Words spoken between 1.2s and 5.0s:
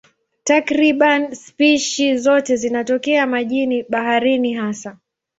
spishi zote zinatokea majini, baharini hasa.